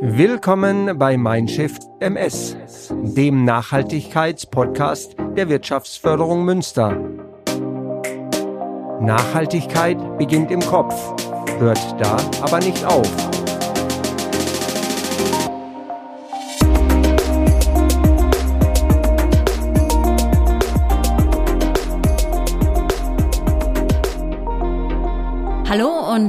[0.00, 2.58] Willkommen bei Mindshift MS,
[2.90, 6.94] dem Nachhaltigkeitspodcast der Wirtschaftsförderung Münster.
[9.00, 10.94] Nachhaltigkeit beginnt im Kopf,
[11.58, 13.27] hört da aber nicht auf.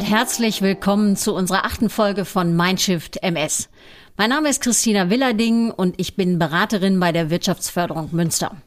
[0.10, 3.70] Herzlich willkommen zu unserer achten Folge von Mindshift MS.
[4.18, 8.58] Mein Name ist Christina Willerding und ich bin Beraterin bei der Wirtschaftsförderung Münster.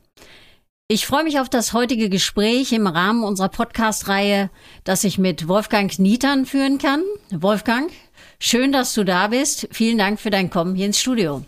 [0.86, 4.50] Ich freue mich auf das heutige Gespräch im Rahmen unserer Podcast-Reihe,
[4.84, 7.02] das ich mit Wolfgang Nietern führen kann.
[7.32, 7.90] Wolfgang,
[8.38, 9.66] schön, dass du da bist.
[9.72, 11.44] Vielen Dank für dein Kommen hier ins Studio.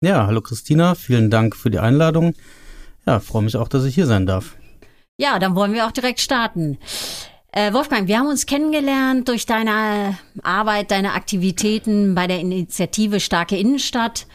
[0.00, 2.34] Ja, hallo Christina, vielen Dank für die Einladung.
[3.06, 4.56] Ja, freue mich auch, dass ich hier sein darf.
[5.16, 6.78] Ja, dann wollen wir auch direkt starten.
[7.52, 13.56] Äh, Wolfgang, wir haben uns kennengelernt durch deine Arbeit, deine Aktivitäten bei der Initiative Starke
[13.56, 14.26] Innenstadt.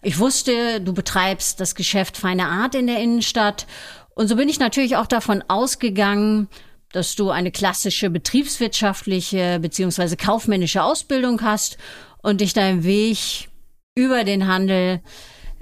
[0.00, 3.66] Ich wusste, du betreibst das Geschäft Feine Art in der Innenstadt.
[4.14, 6.48] Und so bin ich natürlich auch davon ausgegangen,
[6.92, 11.78] dass du eine klassische betriebswirtschaftliche beziehungsweise kaufmännische Ausbildung hast
[12.22, 13.48] und dich dein Weg
[13.96, 15.00] über den Handel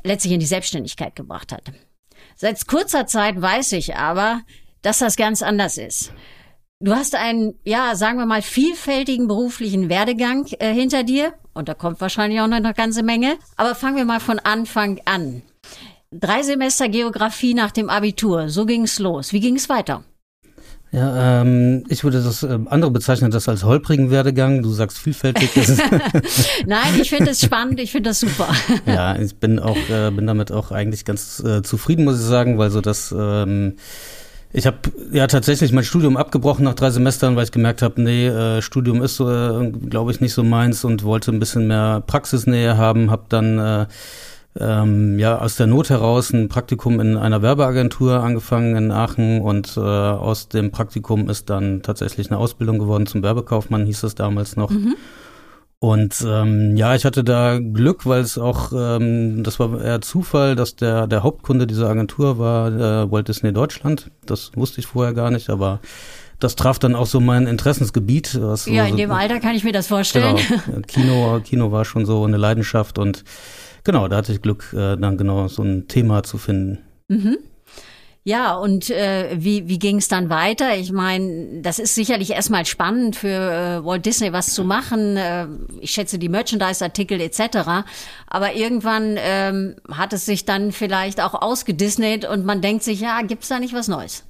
[0.03, 1.63] letztlich in die Selbstständigkeit gebracht hat.
[2.37, 4.43] Seit kurzer Zeit weiß ich aber,
[4.83, 6.13] dass das ganz anders ist.
[6.83, 11.35] Du hast einen, ja, sagen wir mal, vielfältigen beruflichen Werdegang äh, hinter dir.
[11.53, 13.37] Und da kommt wahrscheinlich auch noch eine ganze Menge.
[13.59, 15.43] Aber fangen wir mal von Anfang an.
[16.11, 18.49] Drei Semester Geografie nach dem Abitur.
[18.49, 19.35] So ging's los.
[19.35, 20.05] Wie ging's weiter?
[20.91, 24.63] Ja, ähm, ich würde das, äh, andere bezeichnen das als holprigen Werdegang.
[24.63, 25.51] Du sagst vielfältig.
[26.67, 28.49] Nein, ich finde es spannend, ich finde das super.
[28.87, 32.57] ja, ich bin auch, äh, bin damit auch eigentlich ganz äh, zufrieden, muss ich sagen,
[32.57, 33.77] weil so das, ähm,
[34.53, 34.79] ich habe
[35.13, 39.03] ja tatsächlich mein Studium abgebrochen nach drei Semestern, weil ich gemerkt habe, nee, äh, Studium
[39.03, 43.11] ist, äh, glaube ich, nicht so meins und wollte ein bisschen mehr Praxisnähe haben.
[43.11, 43.87] Habe dann äh,
[44.59, 49.77] ähm, ja aus der Not heraus ein Praktikum in einer Werbeagentur angefangen in Aachen und
[49.77, 54.57] äh, aus dem Praktikum ist dann tatsächlich eine Ausbildung geworden zum Werbekaufmann, hieß es damals
[54.57, 54.71] noch.
[54.71, 54.97] Mhm.
[55.83, 60.55] Und ähm, ja, ich hatte da Glück, weil es auch, ähm, das war eher Zufall,
[60.55, 64.11] dass der, der Hauptkunde dieser Agentur war äh, Walt Disney Deutschland.
[64.27, 65.81] Das wusste ich vorher gar nicht, aber
[66.39, 68.39] das traf dann auch so mein Interessensgebiet.
[68.43, 70.37] Was ja, in so, dem Alter kann ich mir das vorstellen.
[70.67, 73.25] Genau, Kino, Kino war schon so eine Leidenschaft und
[73.83, 76.79] genau, da hatte ich Glück, äh, dann genau so ein Thema zu finden.
[77.09, 77.39] Mhm.
[78.23, 80.77] Ja, und äh, wie, wie ging es dann weiter?
[80.77, 85.17] Ich meine, das ist sicherlich erstmal spannend für äh, Walt Disney was zu machen.
[85.17, 85.47] Äh,
[85.81, 87.87] ich schätze die Merchandise-Artikel etc.
[88.27, 93.23] Aber irgendwann ähm, hat es sich dann vielleicht auch ausgedisneyt und man denkt sich, ja,
[93.23, 94.25] gibt's da nicht was Neues?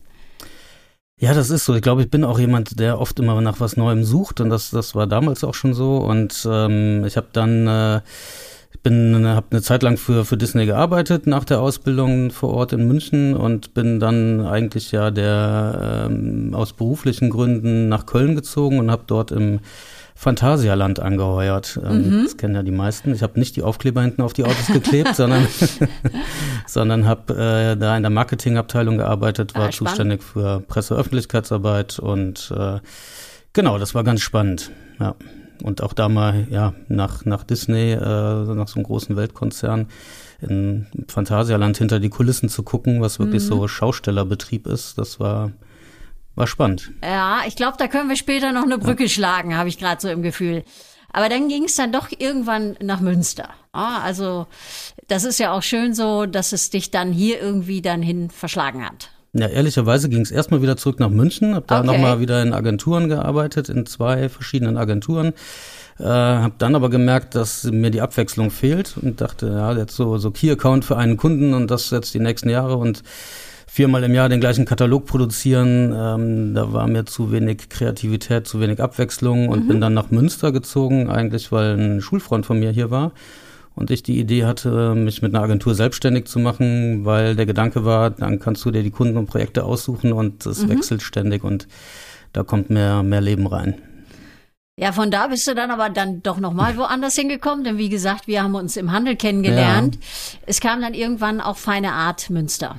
[1.18, 1.74] Ja, das ist so.
[1.74, 4.70] Ich glaube, ich bin auch jemand, der oft immer nach was Neuem sucht und das,
[4.70, 5.96] das war damals auch schon so.
[5.96, 8.00] Und ähm, ich habe dann äh,
[8.82, 12.86] bin, habe eine Zeit lang für, für Disney gearbeitet nach der Ausbildung vor Ort in
[12.86, 18.90] München und bin dann eigentlich ja der ähm, aus beruflichen Gründen nach Köln gezogen und
[18.90, 19.60] habe dort im
[20.14, 21.80] Phantasialand angeheuert.
[21.82, 22.22] Ähm, mhm.
[22.24, 23.14] Das kennen ja die meisten.
[23.14, 25.46] Ich habe nicht die Aufkleber hinten auf die Autos geklebt, sondern,
[26.66, 32.80] sondern habe äh, da in der Marketingabteilung gearbeitet, war ah, zuständig für Presseöffentlichkeitsarbeit und äh,
[33.52, 34.70] genau, das war ganz spannend.
[34.98, 35.14] Ja
[35.62, 39.88] und auch da mal ja nach nach Disney, äh, nach so einem großen Weltkonzern
[40.40, 43.48] in Phantasialand hinter die Kulissen zu gucken, was wirklich mhm.
[43.48, 45.52] so Schaustellerbetrieb ist, das war
[46.34, 46.92] war spannend.
[47.02, 49.08] Ja, ich glaube, da können wir später noch eine Brücke ja.
[49.08, 50.64] schlagen, habe ich gerade so im Gefühl.
[51.12, 53.50] Aber dann ging es dann doch irgendwann nach Münster.
[53.72, 54.46] Ah, also
[55.08, 58.84] das ist ja auch schön so, dass es dich dann hier irgendwie dann hin verschlagen
[58.84, 59.10] hat.
[59.32, 61.86] Ja, ehrlicherweise ging es erstmal wieder zurück nach München, habe da okay.
[61.86, 65.34] nochmal wieder in Agenturen gearbeitet, in zwei verschiedenen Agenturen.
[66.00, 70.18] Äh, habe dann aber gemerkt, dass mir die Abwechslung fehlt und dachte, ja, jetzt so,
[70.18, 73.04] so Key-Account für einen Kunden und das jetzt die nächsten Jahre und
[73.68, 75.94] viermal im Jahr den gleichen Katalog produzieren.
[75.96, 79.68] Ähm, da war mir zu wenig Kreativität, zu wenig Abwechslung und mhm.
[79.68, 83.12] bin dann nach Münster gezogen, eigentlich weil ein Schulfreund von mir hier war
[83.80, 87.86] und ich die Idee hatte, mich mit einer Agentur selbstständig zu machen, weil der Gedanke
[87.86, 90.68] war, dann kannst du dir die Kunden und Projekte aussuchen und es mhm.
[90.68, 91.66] wechselt ständig und
[92.34, 93.80] da kommt mehr, mehr Leben rein.
[94.76, 98.26] Ja, von da bist du dann aber dann doch nochmal woanders hingekommen, denn wie gesagt,
[98.26, 99.96] wir haben uns im Handel kennengelernt.
[99.96, 100.38] Ja.
[100.46, 102.78] Es kam dann irgendwann auch Feine Art Münster.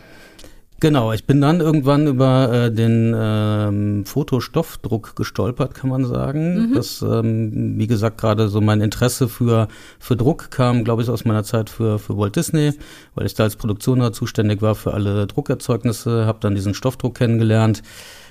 [0.82, 6.70] Genau, ich bin dann irgendwann über äh, den ähm, Fotostoffdruck gestolpert, kann man sagen.
[6.70, 6.74] Mhm.
[6.74, 9.68] Das, ähm, wie gesagt, gerade so mein Interesse für,
[10.00, 12.74] für Druck kam, glaube ich, aus meiner Zeit für, für Walt Disney,
[13.14, 17.84] weil ich da als Produktioner zuständig war für alle Druckerzeugnisse, habe dann diesen Stoffdruck kennengelernt.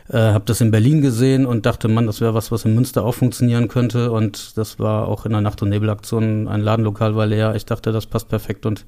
[0.08, 3.04] Äh, habe das in Berlin gesehen und dachte, man, das wäre was, was in Münster
[3.04, 4.10] auch funktionieren könnte.
[4.10, 6.48] Und das war auch in der Nacht- und Nebelaktion.
[6.48, 7.54] Ein Ladenlokal war leer.
[7.54, 8.86] Ich dachte, das passt perfekt und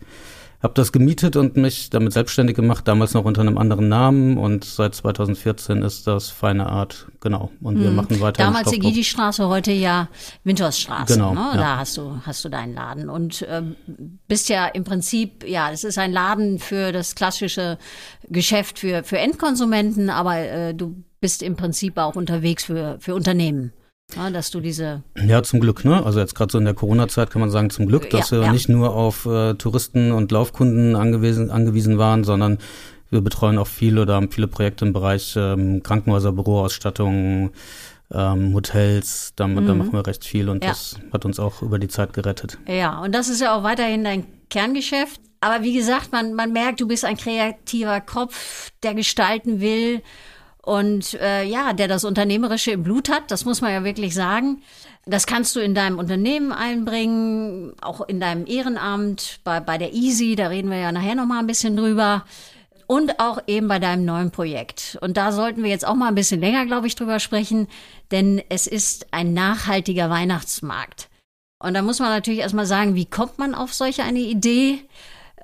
[0.63, 4.65] habe das gemietet und mich damit selbstständig gemacht, damals noch unter einem anderen Namen und
[4.65, 7.51] seit 2014 ist das Feine Art, genau.
[7.61, 7.97] Und wir hm.
[7.97, 8.45] machen weiter.
[8.45, 10.09] Damals Egidi-Straße, heute ja
[10.45, 11.15] Windhorststraße.
[11.15, 11.35] Genau.
[11.35, 11.41] Ne?
[11.41, 11.57] Ja.
[11.57, 13.63] Da hast du, hast du deinen Laden und äh,
[14.29, 17.77] bist ja im Prinzip, ja, es ist ein Laden für das klassische
[18.29, 23.73] Geschäft für, für Endkonsumenten, aber äh, du bist im Prinzip auch unterwegs für, für Unternehmen.
[24.17, 25.03] Ja, dass du diese.
[25.17, 26.05] Ja, zum Glück, ne?
[26.05, 28.47] Also jetzt gerade so in der Corona-Zeit kann man sagen, zum Glück, dass ja, wir
[28.47, 28.53] ja.
[28.53, 32.59] nicht nur auf äh, Touristen und Laufkunden angewiesen, angewiesen waren, sondern
[33.11, 37.51] wir betreuen auch viele oder haben viele Projekte im Bereich ähm, Krankenhäuser, Büroausstattung,
[38.13, 39.67] ähm, Hotels, da, mhm.
[39.67, 40.71] da machen wir recht viel und ja.
[40.71, 42.59] das hat uns auch über die Zeit gerettet.
[42.67, 45.21] Ja, und das ist ja auch weiterhin dein Kerngeschäft.
[45.41, 50.03] Aber wie gesagt, man, man merkt, du bist ein kreativer Kopf, der gestalten will
[50.65, 54.63] und äh, ja, der das Unternehmerische im Blut hat, das muss man ja wirklich sagen.
[55.05, 60.37] Das kannst du in deinem Unternehmen einbringen, auch in deinem Ehrenamt, bei, bei der Easy,
[60.37, 62.25] da reden wir ja nachher nochmal ein bisschen drüber.
[62.87, 64.99] Und auch eben bei deinem neuen Projekt.
[65.01, 67.67] Und da sollten wir jetzt auch mal ein bisschen länger, glaube ich, drüber sprechen,
[68.11, 71.09] denn es ist ein nachhaltiger Weihnachtsmarkt.
[71.59, 74.81] Und da muss man natürlich erstmal sagen, wie kommt man auf solche eine Idee?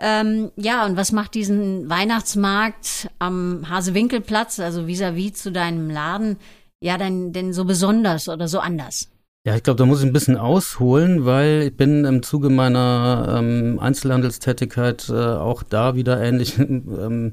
[0.00, 6.36] Ähm, ja, und was macht diesen Weihnachtsmarkt am Hasewinkelplatz, also vis-à-vis -vis zu deinem Laden,
[6.80, 9.08] ja, denn, denn so besonders oder so anders?
[9.44, 13.36] Ja, ich glaube, da muss ich ein bisschen ausholen, weil ich bin im Zuge meiner
[13.38, 17.32] ähm, Einzelhandelstätigkeit äh, auch da wieder ähnlich ähm,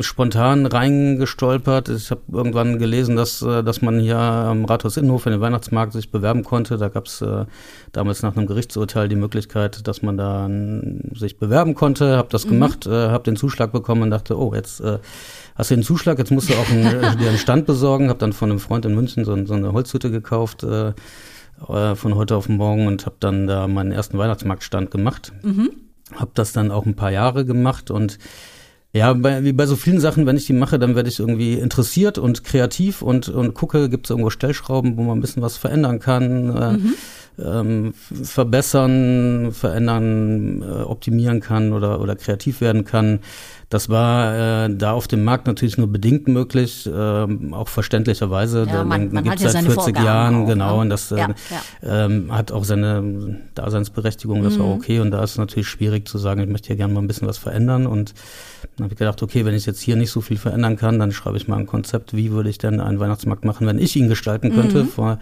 [0.00, 1.88] spontan reingestolpert.
[1.88, 5.92] Ich habe irgendwann gelesen, dass, äh, dass man hier am Rathaus Innenhof in den Weihnachtsmarkt
[5.92, 6.78] sich bewerben konnte.
[6.78, 7.44] Da gab es äh,
[7.92, 10.48] damals nach einem Gerichtsurteil die Möglichkeit, dass man da
[11.14, 12.16] sich bewerben konnte.
[12.16, 12.50] Habe das mhm.
[12.50, 14.98] gemacht, äh, habe den Zuschlag bekommen und dachte, oh, jetzt äh,
[15.54, 18.08] hast du den Zuschlag, jetzt musst du auch einen, dir einen Stand besorgen.
[18.08, 20.92] Habe dann von einem Freund in München so, so eine Holzhütte gekauft äh,
[21.68, 25.32] äh, von heute auf morgen und habe dann da meinen ersten Weihnachtsmarktstand gemacht.
[25.42, 25.70] Mhm.
[26.14, 28.18] Habe das dann auch ein paar Jahre gemacht und
[28.94, 31.54] ja, bei, wie bei so vielen Sachen, wenn ich die mache, dann werde ich irgendwie
[31.54, 35.56] interessiert und kreativ und, und gucke, gibt es irgendwo Stellschrauben, wo man ein bisschen was
[35.56, 36.94] verändern kann, äh, mhm.
[37.42, 43.20] ähm, verbessern, verändern, äh, optimieren kann oder, oder kreativ werden kann.
[43.72, 48.66] Das war äh, da auf dem Markt natürlich nur bedingt möglich, äh, auch verständlicherweise.
[48.68, 50.80] Ja, man, man gibt seit ja 40 Vorgaben Jahren, auch, genau, ne?
[50.82, 51.28] und das äh, ja,
[51.80, 52.04] ja.
[52.04, 54.58] Ähm, hat auch seine Daseinsberechtigung, das mhm.
[54.58, 55.00] war okay.
[55.00, 57.26] Und da ist es natürlich schwierig zu sagen, ich möchte hier gerne mal ein bisschen
[57.26, 57.86] was verändern.
[57.86, 58.12] Und
[58.76, 61.10] dann habe ich gedacht, okay, wenn ich jetzt hier nicht so viel verändern kann, dann
[61.10, 64.10] schreibe ich mal ein Konzept, wie würde ich denn einen Weihnachtsmarkt machen, wenn ich ihn
[64.10, 64.88] gestalten könnte, mhm.
[64.88, 65.18] vor,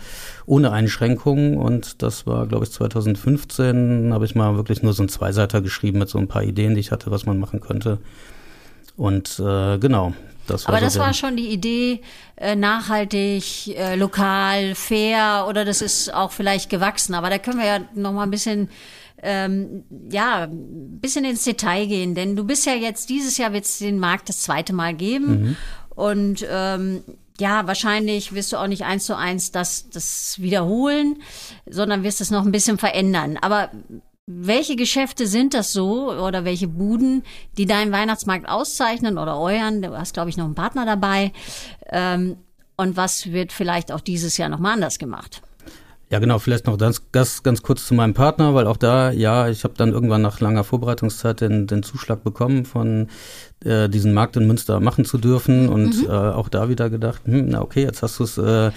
[0.47, 1.57] ohne Einschränkungen.
[1.57, 6.01] Und das war, glaube ich, 2015, habe ich mal wirklich nur so ein Zweiseiter geschrieben
[6.01, 7.99] mit so ein paar Ideen, die ich hatte, was man machen könnte.
[9.01, 10.13] Und äh, genau.
[10.47, 12.03] Das Aber so das war schon die Idee,
[12.37, 17.15] äh, nachhaltig, äh, lokal, fair oder das ist auch vielleicht gewachsen.
[17.15, 18.69] Aber da können wir ja noch mal ein bisschen
[19.23, 23.65] ähm, ja, ein bisschen ins Detail gehen, denn du bist ja jetzt, dieses Jahr wird
[23.65, 25.27] es den Markt das zweite Mal geben.
[25.31, 25.57] Mhm.
[25.95, 27.03] Und ähm,
[27.39, 31.23] ja, wahrscheinlich wirst du auch nicht eins zu eins das, das wiederholen,
[31.67, 33.39] sondern wirst es noch ein bisschen verändern.
[33.41, 33.71] Aber
[34.33, 37.25] welche Geschäfte sind das so oder welche Buden,
[37.57, 39.83] die deinen Weihnachtsmarkt auszeichnen oder euren?
[39.83, 41.33] Du hast, glaube ich, noch einen Partner dabei.
[41.89, 42.37] Ähm,
[42.77, 45.43] und was wird vielleicht auch dieses Jahr nochmal anders gemacht?
[46.11, 49.49] Ja, genau, vielleicht noch ganz, ganz, ganz kurz zu meinem Partner, weil auch da, ja,
[49.49, 53.07] ich habe dann irgendwann nach langer Vorbereitungszeit den, den Zuschlag bekommen, von
[53.65, 56.11] äh, diesen Markt in Münster machen zu dürfen und mhm.
[56.11, 58.73] äh, auch da wieder gedacht, hm, na okay, jetzt hast du es äh,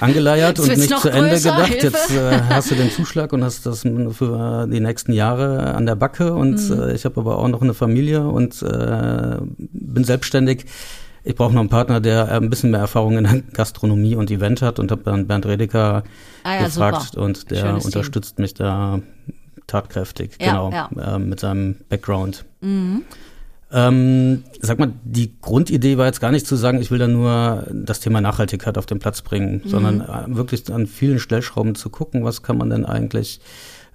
[0.00, 1.66] angeleiert und nicht zu Ende gedacht.
[1.66, 1.86] Hilfe.
[1.86, 5.94] Jetzt äh, hast du den Zuschlag und hast das für die nächsten Jahre an der
[5.94, 6.80] Backe und mhm.
[6.80, 10.66] äh, ich habe aber auch noch eine Familie und äh, bin selbstständig
[11.24, 14.30] ich brauche noch einen Partner, der äh, ein bisschen mehr Erfahrung in der Gastronomie und
[14.30, 16.04] Event hat und habe dann Bernd Redeker
[16.44, 17.22] ah, ja, gefragt super.
[17.24, 18.42] und der Schönes unterstützt Team.
[18.42, 19.00] mich da
[19.66, 21.16] tatkräftig, ja, genau, ja.
[21.16, 22.44] Äh, mit seinem Background.
[22.60, 23.02] Mhm.
[23.72, 27.66] Ähm, sag mal, die Grundidee war jetzt gar nicht zu sagen, ich will da nur
[27.72, 29.68] das Thema Nachhaltigkeit auf den Platz bringen, mhm.
[29.68, 33.40] sondern äh, wirklich an vielen Stellschrauben zu gucken, was kann man denn eigentlich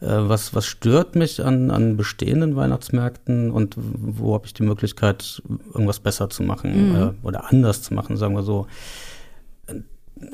[0.02, 5.42] was, was stört mich an, an bestehenden Weihnachtsmärkten und wo habe ich die Möglichkeit,
[5.74, 6.96] irgendwas besser zu machen mhm.
[6.96, 8.68] äh, oder anders zu machen, sagen wir so.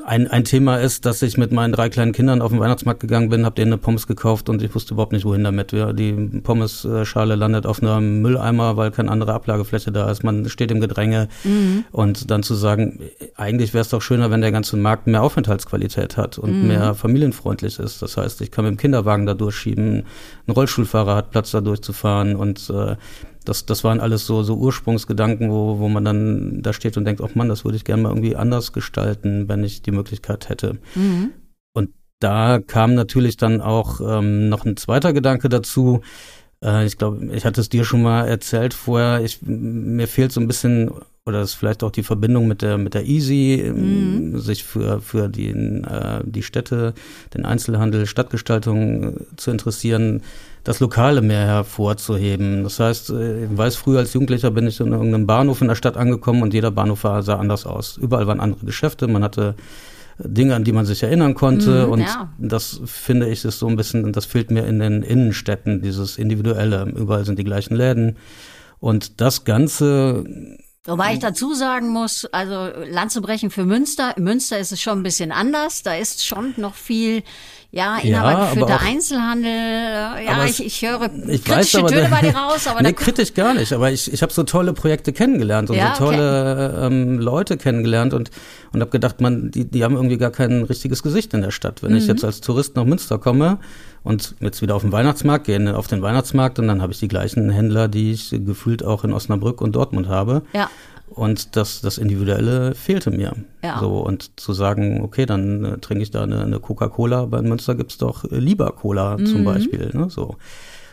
[0.04, 3.28] Ein, ein Thema ist, dass ich mit meinen drei kleinen Kindern auf den Weihnachtsmarkt gegangen
[3.28, 5.72] bin, habe denen eine Pommes gekauft und ich wusste überhaupt nicht, wohin damit.
[5.72, 6.12] Die
[6.42, 10.24] Pommes-Schale landet auf einem Mülleimer, weil keine andere Ablagefläche da ist.
[10.24, 11.28] Man steht im Gedränge.
[11.44, 11.84] Mhm.
[11.92, 13.00] Und dann zu sagen,
[13.36, 16.68] eigentlich wäre es doch schöner, wenn der ganze Markt mehr Aufenthaltsqualität hat und mhm.
[16.68, 18.02] mehr familienfreundlich ist.
[18.02, 20.04] Das heißt, ich kann mit dem Kinderwagen da durchschieben,
[20.46, 22.96] ein Rollstuhlfahrer hat Platz da durchzufahren und äh,
[23.46, 27.20] das, das waren alles so, so Ursprungsgedanken, wo, wo man dann da steht und denkt,
[27.20, 30.78] oh Mann, das würde ich gerne mal irgendwie anders gestalten, wenn ich die Möglichkeit hätte.
[30.94, 31.30] Mhm.
[31.72, 36.02] Und da kam natürlich dann auch ähm, noch ein zweiter Gedanke dazu.
[36.62, 39.22] Äh, ich glaube, ich hatte es dir schon mal erzählt vorher.
[39.22, 40.90] Ich, mir fehlt so ein bisschen
[41.24, 44.38] oder das ist vielleicht auch die Verbindung mit der mit der Easy, ähm, mhm.
[44.38, 46.94] sich für für die äh, die Städte,
[47.34, 50.22] den Einzelhandel, Stadtgestaltung äh, zu interessieren
[50.66, 52.64] das Lokale mehr hervorzuheben.
[52.64, 55.76] Das heißt, äh, ich weiß, früher als Jugendlicher bin ich in irgendeinem Bahnhof in der
[55.76, 57.96] Stadt angekommen und jeder Bahnhof sah anders aus.
[57.96, 59.54] Überall waren andere Geschäfte, man hatte
[60.18, 61.86] Dinge, an die man sich erinnern konnte.
[61.86, 62.30] Mm, und ja.
[62.38, 66.92] das finde ich ist so ein bisschen, das fehlt mir in den Innenstädten, dieses Individuelle.
[66.96, 68.16] Überall sind die gleichen Läden.
[68.80, 70.24] Und das Ganze
[70.86, 74.16] Wobei ich dazu sagen muss, also Lanze brechen für Münster.
[74.16, 75.82] In Münster ist es schon ein bisschen anders.
[75.82, 77.22] Da ist schon noch viel
[77.72, 80.24] ja, inhabergeführter ja, Einzelhandel.
[80.24, 82.66] Ja, ich, ich höre ich kritische weiß, Töne bei dir raus.
[82.66, 83.72] Aber nee, kritisch gar nicht.
[83.72, 86.86] Aber ich, ich habe so tolle Projekte kennengelernt und ja, so tolle okay.
[86.86, 88.30] ähm, Leute kennengelernt und,
[88.72, 91.82] und habe gedacht, man, die, die haben irgendwie gar kein richtiges Gesicht in der Stadt.
[91.82, 91.98] Wenn mhm.
[91.98, 93.58] ich jetzt als Tourist nach Münster komme
[94.06, 97.08] und jetzt wieder auf den Weihnachtsmarkt gehe, auf den Weihnachtsmarkt und dann habe ich die
[97.08, 100.42] gleichen Händler, die ich gefühlt auch in Osnabrück und Dortmund habe.
[100.52, 100.70] Ja.
[101.08, 103.32] Und das, das Individuelle fehlte mir.
[103.64, 103.80] Ja.
[103.80, 107.74] So, und zu sagen, okay, dann äh, trinke ich da eine, eine Coca-Cola, bei Münster
[107.74, 109.26] gibt's doch äh, lieber Cola mhm.
[109.26, 109.90] zum Beispiel.
[109.92, 110.36] Ne, so.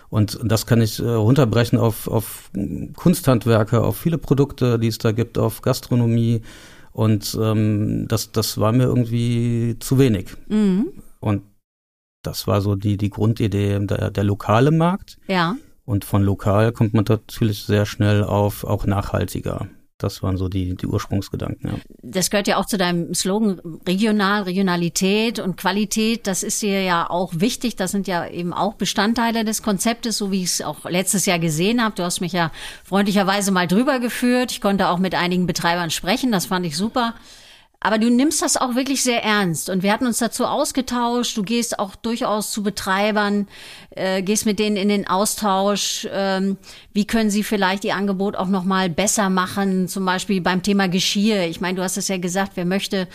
[0.10, 2.50] Und das kann ich äh, runterbrechen auf, auf
[2.96, 6.42] Kunsthandwerke, auf viele Produkte, die es da gibt, auf Gastronomie.
[6.92, 10.30] Und ähm, das, das war mir irgendwie zu wenig.
[10.48, 10.94] Mhm.
[11.20, 11.44] Und
[12.24, 15.18] das war so die, die Grundidee, der, der lokale Markt.
[15.28, 15.56] Ja.
[15.86, 19.68] Und von lokal kommt man natürlich sehr schnell auf auch nachhaltiger.
[19.98, 21.70] Das waren so die, die Ursprungsgedanken.
[21.70, 21.78] Ja.
[22.02, 26.28] Das gehört ja auch zu deinem Slogan regional, Regionalität und Qualität.
[26.28, 27.76] Das ist dir ja auch wichtig.
[27.78, 31.40] Das sind ja eben auch Bestandteile des Konzeptes, so wie ich es auch letztes Jahr
[31.40, 31.96] gesehen habe.
[31.96, 32.52] Du hast mich ja
[32.84, 34.52] freundlicherweise mal drüber geführt.
[34.52, 36.32] Ich konnte auch mit einigen Betreibern sprechen.
[36.34, 37.14] Das fand ich super.
[37.84, 39.70] Aber du nimmst das auch wirklich sehr ernst.
[39.70, 41.36] Und wir hatten uns dazu ausgetauscht.
[41.36, 43.46] Du gehst auch durchaus zu Betreibern,
[43.90, 46.08] äh, gehst mit denen in den Austausch.
[46.10, 46.56] Ähm,
[46.94, 49.90] wie können sie vielleicht ihr Angebot auch noch mal besser machen?
[49.90, 51.44] Zum Beispiel beim Thema Geschirr.
[51.44, 53.08] Ich meine, du hast es ja gesagt, wer möchte äh,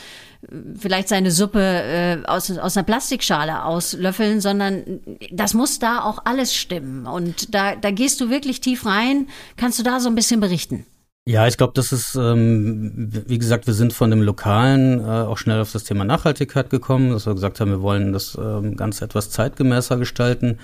[0.79, 5.01] vielleicht seine Suppe äh, aus, aus einer Plastikschale auslöffeln, sondern
[5.33, 7.07] das muss da auch alles stimmen.
[7.07, 9.29] Und da, da gehst du wirklich tief rein.
[9.57, 10.85] Kannst du da so ein bisschen berichten?
[11.29, 15.37] Ja, ich glaube, das ist, ähm, wie gesagt, wir sind von dem Lokalen äh, auch
[15.37, 19.05] schnell auf das Thema Nachhaltigkeit gekommen, dass wir gesagt haben, wir wollen das ähm, Ganze
[19.05, 20.57] etwas zeitgemäßer gestalten.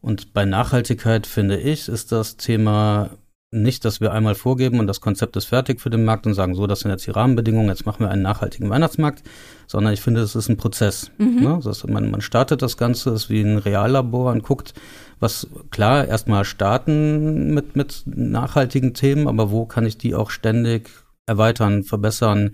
[0.00, 3.10] Und bei Nachhaltigkeit, finde ich, ist das Thema
[3.50, 6.54] nicht, dass wir einmal vorgeben und das Konzept ist fertig für den Markt und sagen,
[6.54, 9.22] so, das sind jetzt die Rahmenbedingungen, jetzt machen wir einen nachhaltigen Weihnachtsmarkt,
[9.66, 11.10] sondern ich finde, es ist ein Prozess.
[11.18, 11.42] Mhm.
[11.42, 11.60] Ne?
[11.62, 14.72] Das heißt, man, man startet das Ganze, ist wie ein Reallabor und guckt,
[15.20, 20.90] was klar erstmal starten mit, mit nachhaltigen Themen, aber wo kann ich die auch ständig
[21.26, 22.52] erweitern, verbessern,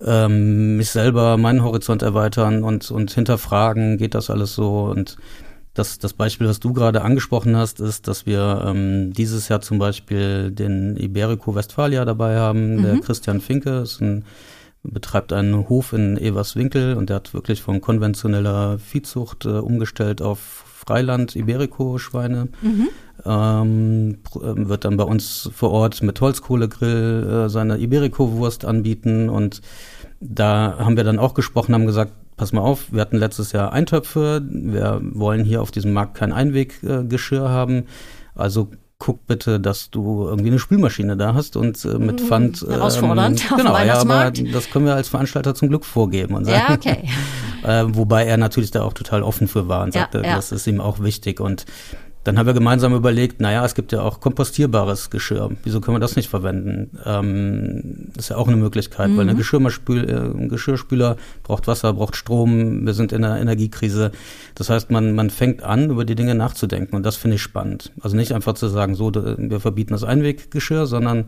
[0.00, 5.18] ähm, mich selber, meinen Horizont erweitern und, und hinterfragen, geht das alles so und
[5.74, 9.78] das, das Beispiel, was du gerade angesprochen hast, ist, dass wir ähm, dieses Jahr zum
[9.78, 12.76] Beispiel den Iberico Westfalia dabei haben.
[12.76, 12.82] Mhm.
[12.82, 14.24] Der Christian Finke ist ein,
[14.82, 20.64] betreibt einen Hof in Everswinkel und der hat wirklich von konventioneller Viehzucht äh, umgestellt auf
[20.86, 22.48] Freiland Iberico-Schweine.
[22.62, 22.88] Mhm.
[23.26, 29.60] Ähm, äh, wird dann bei uns vor Ort mit Holzkohlegrill äh, seine Iberico-Wurst anbieten und
[30.20, 33.72] da haben wir dann auch gesprochen, haben gesagt, pass mal auf, wir hatten letztes Jahr
[33.72, 37.84] Eintöpfe, wir wollen hier auf diesem Markt kein Einweggeschirr haben,
[38.34, 38.70] also
[39.00, 42.26] guck bitte, dass du irgendwie eine Spülmaschine da hast und äh, mit mhm.
[42.26, 42.62] Pfand.
[42.62, 43.42] Ähm, Herausfordernd.
[43.50, 46.62] Ähm, genau, ja, aber das können wir als Veranstalter zum Glück vorgeben und sagen.
[46.68, 47.08] Ja, okay.
[47.64, 50.36] äh, wobei er natürlich da auch total offen für war und ja, sagte, ja.
[50.36, 51.64] das ist ihm auch wichtig und
[52.24, 55.50] dann haben wir gemeinsam überlegt, naja, es gibt ja auch kompostierbares Geschirr.
[55.62, 56.98] Wieso können wir das nicht verwenden?
[57.06, 59.16] Ähm, ist ja auch eine Möglichkeit, mhm.
[59.16, 62.84] weil eine Geschirrspül äh, ein Geschirrspüler braucht Wasser, braucht Strom.
[62.84, 64.12] Wir sind in einer Energiekrise.
[64.54, 66.94] Das heißt, man, man fängt an, über die Dinge nachzudenken.
[66.94, 67.92] Und das finde ich spannend.
[68.02, 71.24] Also nicht einfach zu sagen, so, wir verbieten das Einweggeschirr, sondern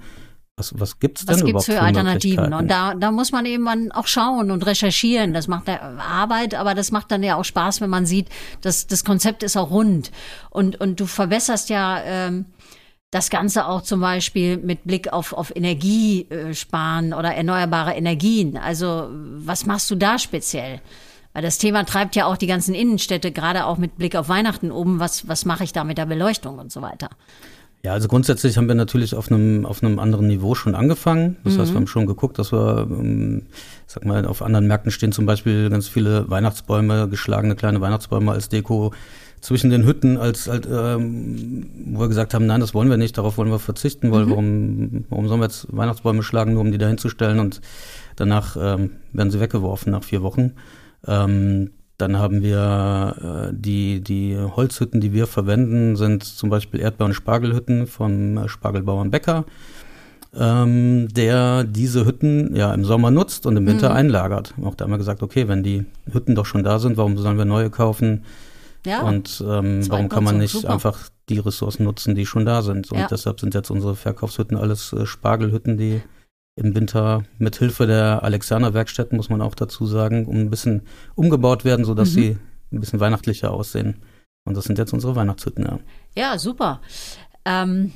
[0.56, 2.52] was, was gibt's denn was gibt's für, für Alternativen?
[2.52, 5.32] Und da, da muss man eben auch schauen und recherchieren.
[5.32, 8.28] Das macht Arbeit, aber das macht dann ja auch Spaß, wenn man sieht,
[8.60, 10.10] dass das Konzept ist auch rund.
[10.50, 12.46] Und, und du verbesserst ja ähm,
[13.10, 18.58] das Ganze auch zum Beispiel mit Blick auf, auf Energiesparen oder erneuerbare Energien.
[18.58, 20.80] Also was machst du da speziell?
[21.32, 24.70] Weil das Thema treibt ja auch die ganzen Innenstädte, gerade auch mit Blick auf Weihnachten
[24.70, 25.00] um.
[25.00, 27.08] Was, was mache ich da mit der Beleuchtung und so weiter?
[27.84, 31.36] Ja, also grundsätzlich haben wir natürlich auf einem, auf einem anderen Niveau schon angefangen.
[31.42, 31.58] Das mhm.
[31.60, 33.46] heißt, wir haben schon geguckt, dass wir, ähm,
[33.88, 38.48] sag mal, auf anderen Märkten stehen zum Beispiel ganz viele Weihnachtsbäume, geschlagene kleine Weihnachtsbäume als
[38.48, 38.92] Deko
[39.40, 43.18] zwischen den Hütten, als, als ähm, wo wir gesagt haben, nein, das wollen wir nicht,
[43.18, 44.30] darauf wollen wir verzichten, weil mhm.
[44.30, 47.60] warum, warum sollen wir jetzt Weihnachtsbäume schlagen, nur um die da hinzustellen und
[48.14, 50.52] danach ähm, werden sie weggeworfen nach vier Wochen.
[51.08, 57.06] Ähm, dann haben wir äh, die, die Holzhütten, die wir verwenden, sind zum Beispiel Erdbeer-
[57.06, 59.44] und Spargelhütten vom äh, Spargelbauern Becker,
[60.36, 63.96] ähm, der diese Hütten ja im Sommer nutzt und im Winter mhm.
[63.96, 64.52] einlagert.
[64.64, 67.38] Auch da haben wir gesagt, okay, wenn die Hütten doch schon da sind, warum sollen
[67.38, 68.24] wir neue kaufen?
[68.84, 69.02] Ja.
[69.02, 70.72] Und ähm, warum kann man nicht Super.
[70.72, 72.90] einfach die Ressourcen nutzen, die schon da sind?
[72.90, 73.06] Und ja.
[73.08, 76.02] deshalb sind jetzt unsere Verkaufshütten alles äh, Spargelhütten, die
[76.56, 80.82] im Winter mit Hilfe der Alexander Werkstätten, muss man auch dazu sagen, um ein bisschen
[81.14, 82.14] umgebaut werden, sodass mhm.
[82.14, 82.38] sie
[82.72, 84.02] ein bisschen weihnachtlicher aussehen.
[84.44, 85.78] Und das sind jetzt unsere Weihnachtshütten, ja.
[86.14, 86.80] Ja, super.
[87.44, 87.92] Ähm,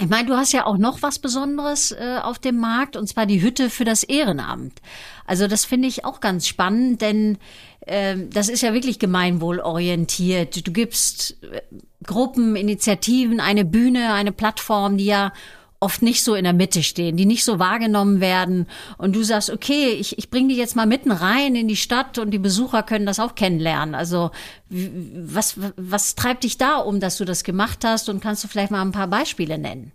[0.00, 3.26] ich meine, du hast ja auch noch was Besonderes äh, auf dem Markt, und zwar
[3.26, 4.80] die Hütte für das Ehrenamt.
[5.26, 7.38] Also das finde ich auch ganz spannend, denn
[7.80, 10.66] äh, das ist ja wirklich gemeinwohlorientiert.
[10.66, 11.62] Du gibst äh,
[12.04, 15.32] Gruppen, Initiativen, eine Bühne, eine Plattform, die ja
[15.80, 18.66] oft nicht so in der Mitte stehen, die nicht so wahrgenommen werden.
[18.96, 22.18] Und du sagst, okay, ich, ich bringe die jetzt mal mitten rein in die Stadt
[22.18, 23.94] und die Besucher können das auch kennenlernen.
[23.94, 24.30] Also
[24.68, 28.08] was, was treibt dich da um, dass du das gemacht hast?
[28.08, 29.92] Und kannst du vielleicht mal ein paar Beispiele nennen?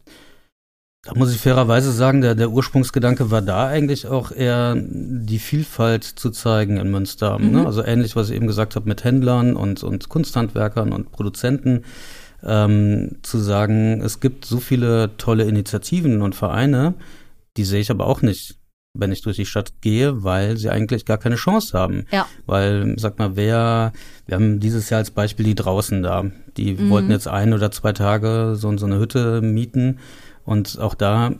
[1.05, 6.05] Da muss ich fairerweise sagen, der, der Ursprungsgedanke war da eigentlich auch eher die Vielfalt
[6.05, 7.39] zu zeigen in Münster.
[7.39, 7.45] Ne?
[7.45, 7.51] Mhm.
[7.51, 7.65] Ne?
[7.65, 11.83] Also ähnlich, was ich eben gesagt habe, mit Händlern und, und Kunsthandwerkern und Produzenten
[12.45, 16.95] ähm, zu sagen, es gibt so viele tolle Initiativen und Vereine,
[17.57, 18.57] die sehe ich aber auch nicht,
[18.93, 22.05] wenn ich durch die Stadt gehe, weil sie eigentlich gar keine Chance haben.
[22.11, 22.27] Ja.
[22.45, 23.91] Weil, sag mal, wer,
[24.25, 26.25] wir haben dieses Jahr als Beispiel die draußen da,
[26.57, 26.89] die mhm.
[26.89, 29.99] wollten jetzt ein oder zwei Tage so, so eine Hütte mieten
[30.45, 31.33] und auch da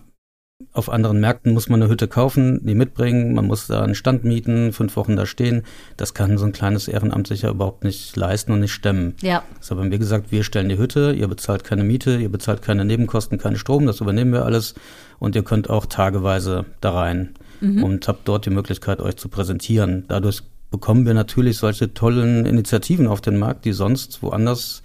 [0.74, 4.24] auf anderen Märkten muss man eine Hütte kaufen, die mitbringen, man muss da einen Stand
[4.24, 5.64] mieten, fünf Wochen da stehen.
[5.98, 9.14] Das kann so ein kleines Ehrenamt sicher überhaupt nicht leisten und nicht stemmen.
[9.22, 9.44] Ja.
[9.60, 12.86] Deshalb haben wir gesagt, wir stellen die Hütte, ihr bezahlt keine Miete, ihr bezahlt keine
[12.86, 14.74] Nebenkosten, keinen Strom, das übernehmen wir alles
[15.20, 17.84] und ihr könnt auch tageweise da rein mhm.
[17.84, 20.06] und habt dort die Möglichkeit, euch zu präsentieren.
[20.08, 20.42] Dadurch
[20.72, 24.82] bekommen wir natürlich solche tollen Initiativen auf den Markt, die sonst woanders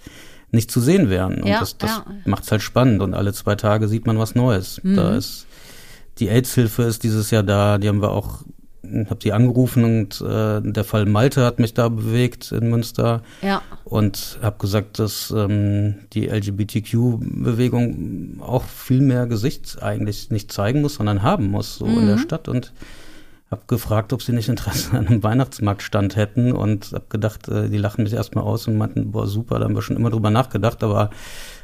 [0.51, 1.41] nicht zu sehen wären.
[1.41, 2.05] Und ja, das, das ja.
[2.25, 3.01] macht es halt spannend.
[3.01, 4.81] Und alle zwei Tage sieht man was Neues.
[4.83, 4.95] Mhm.
[4.95, 5.45] Da ist
[6.19, 8.39] die AIDS-Hilfe ist dieses Jahr da, die haben wir auch,
[8.83, 13.21] habe sie angerufen und äh, der Fall Malte hat mich da bewegt in Münster.
[13.41, 13.61] Ja.
[13.85, 20.95] Und habe gesagt, dass ähm, die LGBTQ-Bewegung auch viel mehr Gesicht eigentlich nicht zeigen muss,
[20.95, 21.99] sondern haben muss, so mhm.
[21.99, 22.17] in der.
[22.17, 22.49] Stadt.
[22.49, 22.73] Und
[23.51, 27.77] habe gefragt, ob sie nicht Interesse an einem Weihnachtsmarktstand hätten und habe gedacht, äh, die
[27.77, 30.83] lachen mich erstmal aus und meinten, boah, super, da haben wir schon immer drüber nachgedacht,
[30.83, 31.09] aber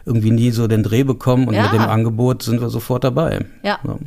[0.05, 1.63] irgendwie nie so den Dreh bekommen und ja.
[1.63, 3.45] mit dem Angebot sind wir sofort dabei.
[3.63, 3.79] Ja.
[3.83, 3.97] ja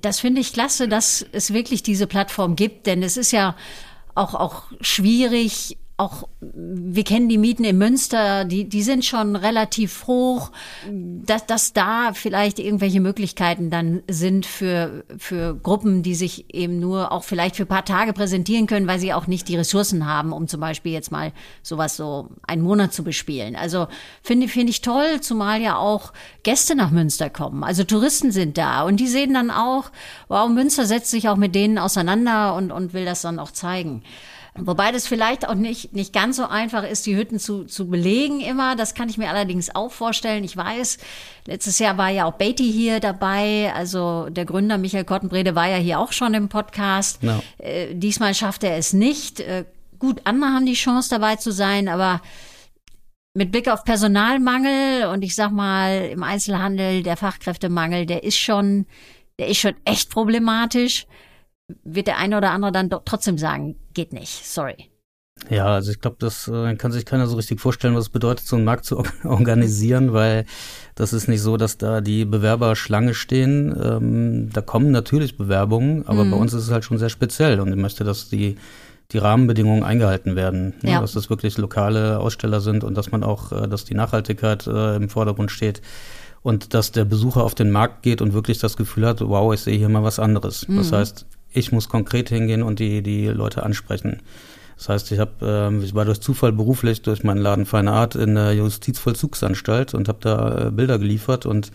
[0.00, 3.56] das finde ich klasse, dass es wirklich diese Plattform gibt, denn es ist ja
[4.14, 10.06] auch, auch schwierig, auch wir kennen die Mieten in Münster, die, die sind schon relativ
[10.06, 10.50] hoch,
[10.90, 17.12] dass, dass da vielleicht irgendwelche Möglichkeiten dann sind für, für Gruppen, die sich eben nur
[17.12, 20.48] auch vielleicht für paar Tage präsentieren können, weil sie auch nicht die Ressourcen haben, um
[20.48, 23.54] zum Beispiel jetzt mal sowas so einen Monat zu bespielen.
[23.54, 23.86] Also
[24.22, 27.62] finde finde ich toll, zumal ja auch Gäste nach Münster kommen.
[27.62, 29.90] Also Touristen sind da und die sehen dann auch,
[30.28, 34.02] wow, Münster setzt sich auch mit denen auseinander und, und will das dann auch zeigen.
[34.54, 38.40] Wobei das vielleicht auch nicht, nicht ganz so einfach ist, die Hütten zu, zu belegen
[38.40, 38.76] immer.
[38.76, 40.44] Das kann ich mir allerdings auch vorstellen.
[40.44, 40.98] Ich weiß,
[41.46, 43.72] letztes Jahr war ja auch Beatty hier dabei.
[43.74, 47.22] Also der Gründer Michael Kottenbrede war ja hier auch schon im Podcast.
[47.22, 47.42] No.
[47.56, 49.40] Äh, diesmal schafft er es nicht.
[49.40, 49.64] Äh,
[49.98, 52.20] gut, andere haben die Chance dabei zu sein, aber
[53.32, 58.84] mit Blick auf Personalmangel und ich sag mal im Einzelhandel der Fachkräftemangel, der ist schon,
[59.38, 61.06] der ist schon echt problematisch
[61.84, 64.88] wird der eine oder andere dann trotzdem sagen, geht nicht, sorry.
[65.50, 68.46] Ja, also ich glaube, das äh, kann sich keiner so richtig vorstellen, was es bedeutet,
[68.46, 70.44] so einen Markt zu organisieren, weil
[70.94, 73.74] das ist nicht so, dass da die Bewerber Schlange stehen.
[73.82, 76.30] Ähm, da kommen natürlich Bewerbungen, aber mhm.
[76.32, 78.56] bei uns ist es halt schon sehr speziell und ich möchte, dass die
[79.10, 80.92] die Rahmenbedingungen eingehalten werden, ne?
[80.92, 81.00] ja.
[81.00, 84.96] dass das wirklich lokale Aussteller sind und dass man auch, äh, dass die Nachhaltigkeit äh,
[84.96, 85.82] im Vordergrund steht
[86.42, 89.60] und dass der Besucher auf den Markt geht und wirklich das Gefühl hat, wow, ich
[89.60, 90.66] sehe hier mal was anderes.
[90.66, 90.78] Mhm.
[90.78, 94.20] Das heißt, ich muss konkret hingehen und die, die Leute ansprechen.
[94.76, 98.14] Das heißt, ich habe, äh, ich war durch Zufall beruflich durch meinen Laden Feine Art
[98.14, 101.70] in der Justizvollzugsanstalt und habe da äh, Bilder geliefert und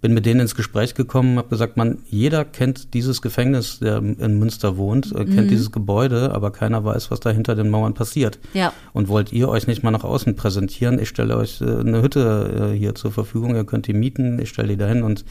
[0.00, 4.38] bin mit denen ins Gespräch gekommen, habe gesagt, man, jeder kennt dieses Gefängnis, der in
[4.38, 5.48] Münster wohnt, äh, kennt mhm.
[5.48, 8.38] dieses Gebäude, aber keiner weiß, was da hinter den Mauern passiert.
[8.54, 8.72] Ja.
[8.92, 10.98] Und wollt ihr euch nicht mal nach außen präsentieren?
[10.98, 14.50] Ich stelle euch äh, eine Hütte äh, hier zur Verfügung, ihr könnt die mieten, ich
[14.50, 15.24] stelle die dahin und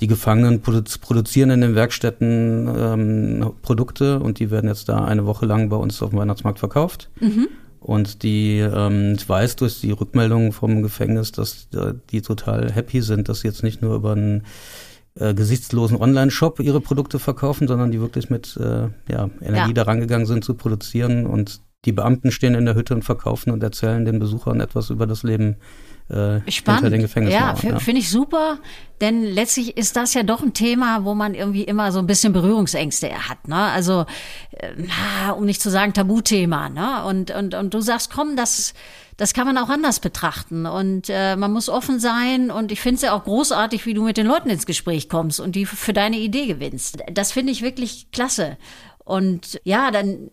[0.00, 5.44] die Gefangenen produzieren in den Werkstätten ähm, Produkte und die werden jetzt da eine Woche
[5.46, 7.10] lang bei uns auf dem Weihnachtsmarkt verkauft.
[7.20, 7.48] Mhm.
[7.80, 13.02] Und die, ähm, ich weiß durch die Rückmeldungen vom Gefängnis, dass äh, die total happy
[13.02, 14.44] sind, dass sie jetzt nicht nur über einen
[15.14, 19.72] äh, gesichtslosen Online-Shop ihre Produkte verkaufen, sondern die wirklich mit äh, ja, Energie ja.
[19.72, 21.26] daran gegangen sind zu produzieren.
[21.26, 25.06] Und die Beamten stehen in der Hütte und verkaufen und erzählen den Besuchern etwas über
[25.06, 25.56] das Leben
[26.10, 26.80] äh, Spannend.
[26.80, 27.56] hinter den Gefängnismauern.
[27.62, 27.78] Ja, ja.
[27.78, 28.58] finde ich super,
[29.00, 32.32] denn letztlich ist das ja doch ein Thema, wo man irgendwie immer so ein bisschen
[32.32, 33.46] Berührungsängste hat.
[33.46, 33.56] Ne?
[33.56, 34.06] Also,
[34.52, 36.68] äh, um nicht zu sagen Tabuthema.
[36.68, 37.04] Ne?
[37.04, 38.74] Und, und, und du sagst, komm, das,
[39.16, 40.66] das kann man auch anders betrachten.
[40.66, 42.50] Und äh, man muss offen sein.
[42.50, 45.38] Und ich finde es ja auch großartig, wie du mit den Leuten ins Gespräch kommst
[45.38, 46.98] und die für deine Idee gewinnst.
[47.12, 48.58] Das finde ich wirklich klasse.
[49.04, 50.30] Und ja, dann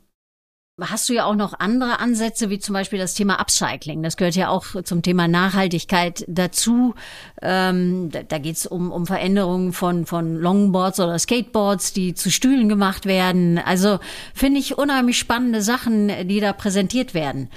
[0.79, 4.03] hast du ja auch noch andere Ansätze, wie zum Beispiel das Thema Upcycling.
[4.03, 6.93] Das gehört ja auch zum Thema Nachhaltigkeit dazu.
[7.41, 12.29] Ähm, da da geht es um, um Veränderungen von, von Longboards oder Skateboards, die zu
[12.29, 13.57] Stühlen gemacht werden.
[13.57, 13.99] Also
[14.35, 17.49] finde ich unheimlich spannende Sachen, die da präsentiert werden.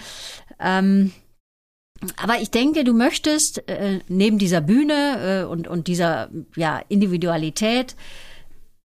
[0.59, 1.13] Ähm,
[2.17, 7.95] aber ich denke, du möchtest äh, neben dieser Bühne äh, und, und dieser ja, Individualität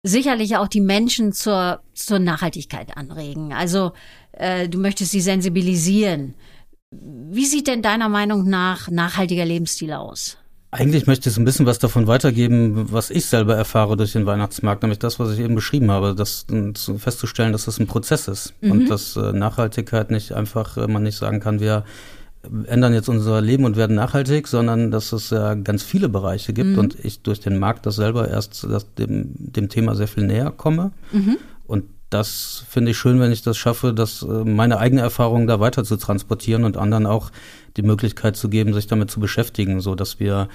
[0.06, 3.54] sicherlich auch die Menschen zur, zur Nachhaltigkeit anregen.
[3.54, 3.94] Also
[4.34, 6.36] äh, du möchtest sie sensibilisieren.
[6.92, 10.38] Wie sieht denn deiner Meinung nach nachhaltiger Lebensstil aus?
[10.72, 14.84] Eigentlich möchte ich ein bisschen was davon weitergeben, was ich selber erfahre durch den Weihnachtsmarkt,
[14.84, 16.46] nämlich das, was ich eben beschrieben habe, das
[16.98, 18.72] festzustellen, dass das ein Prozess ist mhm.
[18.72, 21.86] und dass äh, Nachhaltigkeit nicht einfach, äh, man nicht sagen kann, wir
[22.68, 26.72] ändern jetzt unser Leben und werden nachhaltig, sondern dass es ja ganz viele Bereiche gibt
[26.72, 26.80] mhm.
[26.80, 30.52] und ich durch den Markt das selber erst das dem, dem Thema sehr viel näher
[30.52, 30.92] komme.
[31.12, 31.38] Mhm.
[31.68, 35.60] Und das finde ich schön, wenn ich das schaffe, dass äh, meine eigene Erfahrung da
[35.60, 37.32] weiter zu transportieren und anderen auch
[37.78, 40.48] die Möglichkeit zu geben, sich damit zu beschäftigen, so dass wir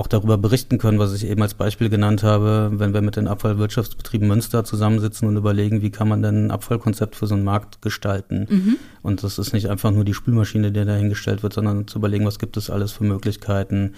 [0.00, 3.28] auch darüber berichten können, was ich eben als Beispiel genannt habe, wenn wir mit den
[3.28, 7.82] Abfallwirtschaftsbetrieben Münster zusammensitzen und überlegen, wie kann man denn ein Abfallkonzept für so einen Markt
[7.82, 8.46] gestalten.
[8.48, 8.76] Mhm.
[9.02, 12.38] Und das ist nicht einfach nur die Spülmaschine, die dahingestellt wird, sondern zu überlegen, was
[12.38, 13.92] gibt es alles für Möglichkeiten.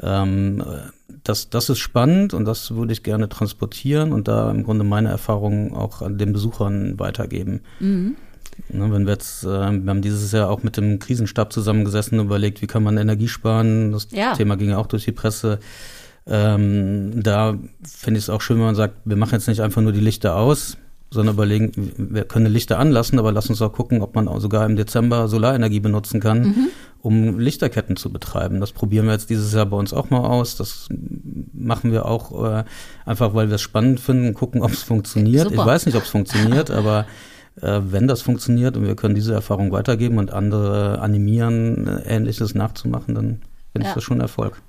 [0.00, 0.62] Ähm,
[1.24, 5.08] das, das ist spannend und das würde ich gerne transportieren und da im Grunde meine
[5.08, 7.62] Erfahrungen auch an den Besuchern weitergeben.
[7.80, 8.14] Mhm.
[8.70, 12.26] Ne, wenn wir jetzt, äh, wir haben dieses Jahr auch mit dem Krisenstab zusammengesessen und
[12.26, 13.92] überlegt, wie kann man Energie sparen.
[13.92, 14.34] Das ja.
[14.34, 15.58] Thema ging ja auch durch die Presse.
[16.26, 19.80] Ähm, da finde ich es auch schön, wenn man sagt, wir machen jetzt nicht einfach
[19.80, 20.76] nur die Lichter aus,
[21.10, 24.66] sondern überlegen, wir können Lichter anlassen, aber lass uns auch gucken, ob man auch sogar
[24.66, 26.68] im Dezember Solarenergie benutzen kann, mhm.
[27.00, 28.60] um Lichterketten zu betreiben.
[28.60, 30.56] Das probieren wir jetzt dieses Jahr bei uns auch mal aus.
[30.56, 30.88] Das
[31.54, 32.64] machen wir auch äh,
[33.06, 35.48] einfach, weil wir es spannend finden, gucken, ob es funktioniert.
[35.48, 35.62] Super.
[35.62, 37.06] Ich weiß nicht, ob es funktioniert, aber
[37.62, 43.14] wenn das funktioniert und wir können diese Erfahrung weitergeben und andere animieren, äh, Ähnliches nachzumachen,
[43.14, 43.42] dann
[43.72, 43.88] finde ja.
[43.88, 44.60] ich das schon Erfolg.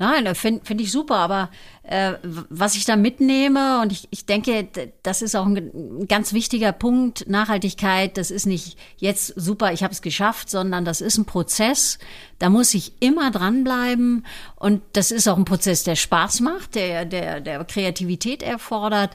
[0.00, 1.50] Nein, finde find ich super, aber
[1.82, 4.66] äh, was ich da mitnehme, und ich, ich denke,
[5.02, 9.82] das ist auch ein, ein ganz wichtiger Punkt, Nachhaltigkeit, das ist nicht jetzt super, ich
[9.82, 11.98] habe es geschafft, sondern das ist ein Prozess,
[12.38, 14.24] da muss ich immer dranbleiben
[14.56, 19.10] und das ist auch ein Prozess, der Spaß macht, der, der, der Kreativität erfordert,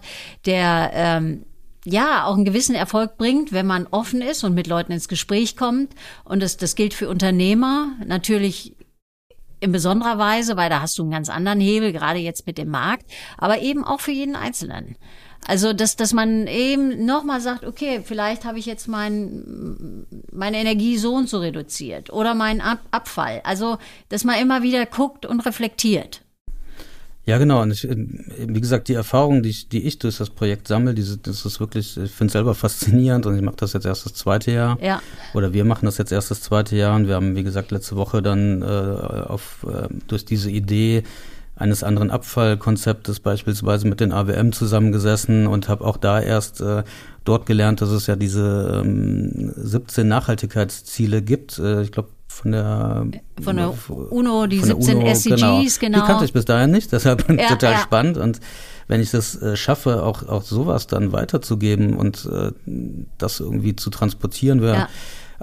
[0.45, 1.45] der ähm,
[1.85, 5.55] ja auch einen gewissen Erfolg bringt, wenn man offen ist und mit Leuten ins Gespräch
[5.55, 5.93] kommt.
[6.23, 8.75] Und das, das gilt für Unternehmer natürlich
[9.59, 12.69] in besonderer Weise, weil da hast du einen ganz anderen Hebel, gerade jetzt mit dem
[12.69, 13.05] Markt,
[13.37, 14.97] aber eben auch für jeden Einzelnen.
[15.47, 20.97] Also, dass, dass man eben nochmal sagt, okay, vielleicht habe ich jetzt mein, meine Energie
[20.97, 23.41] so und so reduziert oder meinen Ab Abfall.
[23.43, 23.77] Also,
[24.09, 26.24] dass man immer wieder guckt und reflektiert.
[27.25, 27.63] Ja, genau.
[27.63, 31.17] Und ich, wie gesagt, die Erfahrung, die ich, die ich durch das Projekt sammle, diese,
[31.17, 34.13] das ist wirklich, ich finde es selber faszinierend und ich mache das jetzt erst das
[34.13, 34.77] zweite Jahr.
[34.81, 35.01] Ja.
[35.33, 37.95] Oder wir machen das jetzt erst das zweite Jahr und wir haben, wie gesagt, letzte
[37.95, 41.03] Woche dann äh, auf, äh, durch diese Idee
[41.55, 46.83] eines anderen Abfallkonzeptes beispielsweise mit den AWM zusammengesessen und habe auch da erst äh,
[47.23, 51.57] dort gelernt, dass es ja diese ähm, 17 Nachhaltigkeitsziele gibt.
[51.57, 53.07] Äh, ich glaube, von der
[53.41, 55.59] von der UNO, die 17 UNO, SDGs, genau.
[55.59, 55.71] genau.
[55.79, 57.79] Die kannte ich bis dahin nicht, deshalb ja, total ja.
[57.79, 58.17] spannend.
[58.17, 58.39] Und
[58.87, 62.51] wenn ich das äh, schaffe, auch, auch sowas dann weiterzugeben und äh,
[63.17, 64.89] das irgendwie zu transportieren, wäre, ja.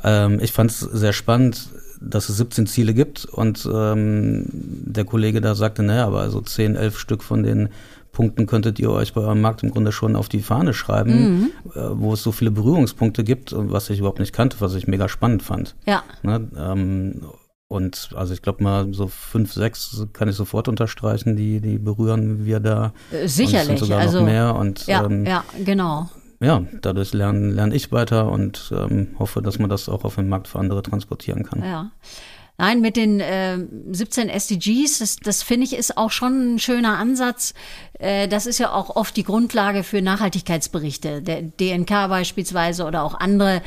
[0.04, 1.68] ähm, ich fand es sehr spannend,
[2.00, 6.76] dass es 17 Ziele gibt und ähm, der Kollege da sagte, naja, aber so 10,
[6.76, 7.68] 11 Stück von den
[8.12, 11.50] Punkten könntet ihr euch bei eurem Markt im Grunde schon auf die Fahne schreiben, mhm.
[11.74, 15.08] äh, wo es so viele Berührungspunkte gibt, was ich überhaupt nicht kannte, was ich mega
[15.08, 15.74] spannend fand.
[15.86, 16.04] Ja.
[16.22, 16.48] Ne?
[16.56, 17.22] Ähm,
[17.68, 22.44] und also ich glaube mal so fünf, sechs kann ich sofort unterstreichen, die, die berühren
[22.44, 22.92] wir da.
[23.10, 23.70] Äh, sicherlich.
[23.70, 24.54] Und sogar also, noch mehr.
[24.56, 26.10] Und, ja, ähm, ja, genau.
[26.38, 30.28] Ja, dadurch lerne lern ich weiter und ähm, hoffe, dass man das auch auf den
[30.28, 31.62] Markt für andere transportieren kann.
[31.62, 31.92] Ja.
[32.62, 33.58] Nein, mit den äh,
[33.90, 37.54] 17 SDGs, das, das finde ich ist auch schon ein schöner Ansatz.
[37.98, 41.22] Äh, das ist ja auch oft die Grundlage für Nachhaltigkeitsberichte.
[41.22, 43.62] Der DNK beispielsweise oder auch andere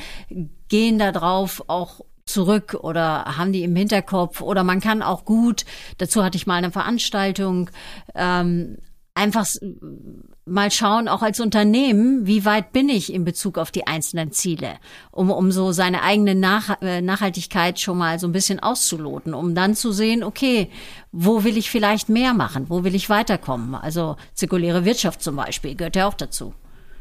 [0.69, 5.65] gehen da drauf, auch zurück oder haben die im Hinterkopf oder man kann auch gut,
[5.97, 7.69] dazu hatte ich mal eine Veranstaltung,
[8.15, 8.77] ähm,
[9.15, 9.47] einfach
[10.45, 14.73] mal schauen, auch als Unternehmen, wie weit bin ich in Bezug auf die einzelnen Ziele,
[15.11, 19.55] um, um so seine eigene Nach äh, Nachhaltigkeit schon mal so ein bisschen auszuloten, um
[19.55, 20.69] dann zu sehen, okay,
[21.11, 23.73] wo will ich vielleicht mehr machen, wo will ich weiterkommen?
[23.73, 26.53] Also zirkuläre Wirtschaft zum Beispiel gehört ja auch dazu.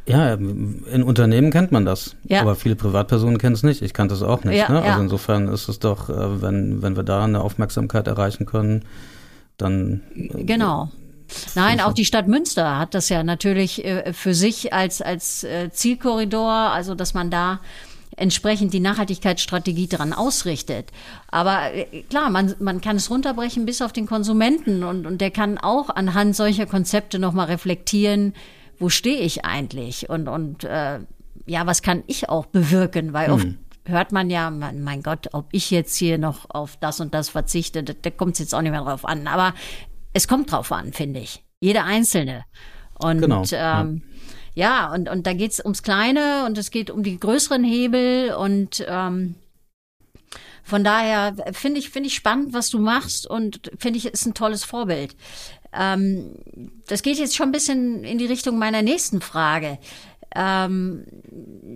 [0.07, 2.42] Ja, in Unternehmen kennt man das, ja.
[2.42, 3.81] aber viele Privatpersonen kennen es nicht.
[3.81, 4.57] Ich kannte es auch nicht.
[4.57, 4.83] Ja, ne?
[4.83, 5.00] Also ja.
[5.00, 8.85] insofern ist es doch, äh, wenn, wenn wir da eine Aufmerksamkeit erreichen können,
[9.57, 10.03] dann.
[10.14, 10.90] Äh, genau.
[11.55, 16.51] Nein, auch die Stadt Münster hat das ja natürlich äh, für sich als, als Zielkorridor,
[16.51, 17.61] also dass man da
[18.16, 20.90] entsprechend die Nachhaltigkeitsstrategie dran ausrichtet.
[21.29, 21.70] Aber
[22.09, 25.90] klar, man, man kann es runterbrechen bis auf den Konsumenten und, und der kann auch
[25.90, 28.35] anhand solcher Konzepte nochmal reflektieren,
[28.79, 31.01] wo stehe ich eigentlich und, und äh,
[31.47, 33.59] ja, was kann ich auch bewirken, weil oft hm.
[33.87, 37.29] hört man ja, mein, mein, Gott, ob ich jetzt hier noch auf das und das
[37.29, 39.27] verzichte, da, da kommt es jetzt auch nicht mehr drauf an.
[39.27, 39.55] Aber
[40.14, 41.44] es kommt drauf an, finde ich.
[41.61, 42.44] Jeder Einzelne.
[42.98, 44.03] Und genau, ähm,
[44.55, 44.87] ja.
[44.88, 48.85] ja, und, und da geht's ums Kleine und es geht um die größeren Hebel und
[48.88, 49.35] ähm,
[50.62, 54.33] von daher finde ich, finde ich spannend, was du machst und finde ich, ist ein
[54.33, 55.14] tolles Vorbild.
[55.74, 56.37] Ähm,
[56.87, 59.79] das geht jetzt schon ein bisschen in die Richtung meiner nächsten Frage.
[60.35, 61.05] Ähm,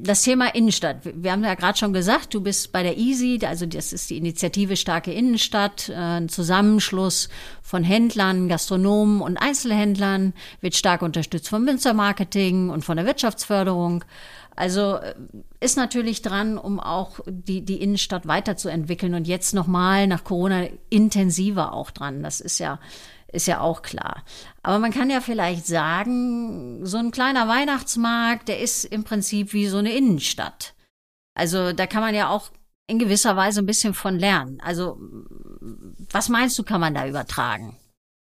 [0.03, 0.99] das Thema Innenstadt.
[1.05, 4.17] Wir haben ja gerade schon gesagt, du bist bei der EASY, also das ist die
[4.17, 7.29] Initiative Starke Innenstadt, äh, ein Zusammenschluss
[7.63, 14.05] von Händlern, Gastronomen und Einzelhändlern, wird stark unterstützt vom Münstermarketing und von der Wirtschaftsförderung.
[14.57, 15.15] Also äh,
[15.61, 21.73] ist natürlich dran, um auch die, die Innenstadt weiterzuentwickeln und jetzt nochmal nach Corona intensiver
[21.73, 22.25] auch dran.
[22.25, 22.81] Das ist ja
[23.33, 24.25] ist ja auch klar.
[24.63, 29.67] Aber man kann ja vielleicht sagen, so ein kleiner Weihnachtsmarkt, der ist im Prinzip wie
[29.67, 30.75] so eine Innenstadt.
[31.35, 32.51] Also da kann man ja auch
[32.87, 34.61] in gewisser Weise ein bisschen von lernen.
[34.63, 34.99] Also
[36.11, 37.77] was meinst du, kann man da übertragen?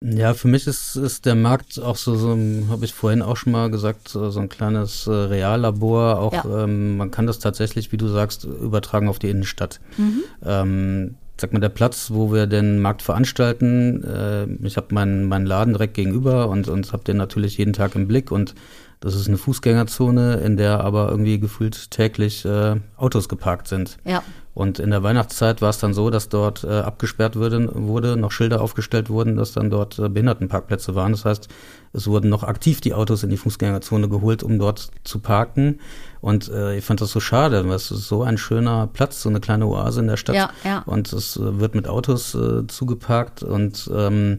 [0.00, 2.30] Ja, für mich ist, ist der Markt auch so, so
[2.70, 6.20] habe ich vorhin auch schon mal gesagt, so, so ein kleines äh, Reallabor.
[6.20, 6.64] Auch ja.
[6.64, 9.80] ähm, man kann das tatsächlich, wie du sagst, übertragen auf die Innenstadt.
[9.96, 10.22] Mhm.
[10.44, 15.46] Ähm, sag mal, der Platz, wo wir den Markt veranstalten, äh, ich habe meinen mein
[15.46, 18.54] Laden direkt gegenüber und, und habe den natürlich jeden Tag im Blick und
[19.00, 23.98] das ist eine Fußgängerzone, in der aber irgendwie gefühlt täglich äh, Autos geparkt sind.
[24.04, 24.22] Ja.
[24.58, 28.32] Und in der Weihnachtszeit war es dann so, dass dort äh, abgesperrt wurde, wurde, noch
[28.32, 31.12] Schilder aufgestellt wurden, dass dann dort äh, Behindertenparkplätze waren.
[31.12, 31.46] Das heißt,
[31.92, 35.78] es wurden noch aktiv die Autos in die Fußgängerzone geholt, um dort zu parken.
[36.20, 39.28] Und äh, ich fand das so schade, weil es ist so ein schöner Platz, so
[39.28, 40.34] eine kleine Oase in der Stadt.
[40.34, 40.82] Ja, ja.
[40.86, 44.38] Und es äh, wird mit Autos äh, zugeparkt und ähm,